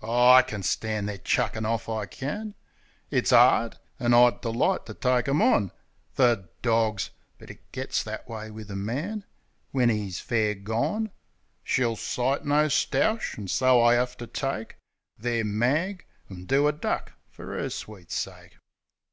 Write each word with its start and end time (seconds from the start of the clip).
Aw, 0.00 0.34
I 0.34 0.42
can 0.42 0.62
stand 0.62 1.08
their 1.08 1.18
chuckin' 1.18 1.66
off, 1.66 1.88
I 1.88 2.06
can. 2.06 2.54
It's 3.10 3.32
'ard; 3.32 3.78
an' 3.98 4.14
I'd 4.14 4.40
delight 4.40 4.86
to 4.86 4.94
take 4.94 5.26
'em 5.26 5.42
on. 5.42 5.72
The 6.14 6.48
dawgs! 6.62 7.10
But 7.36 7.50
it 7.50 7.72
gets 7.72 8.00
that 8.04 8.28
way 8.28 8.48
wiv 8.52 8.70
a 8.70 8.76
man 8.76 9.24
When 9.72 9.90
'e's 9.90 10.20
fair 10.20 10.54
gone. 10.54 11.10
She'll 11.64 11.96
sight 11.96 12.44
no 12.44 12.68
stoush; 12.68 13.36
an' 13.36 13.48
so 13.48 13.82
I 13.82 13.98
'ave 13.98 14.14
to 14.18 14.28
take 14.28 14.76
Their 15.18 15.44
mag, 15.44 16.06
an' 16.30 16.44
do 16.44 16.68
a 16.68 16.72
duck 16.72 17.14
fer 17.28 17.58
'er 17.58 17.68
sweet 17.68 18.12
sake. 18.12 18.58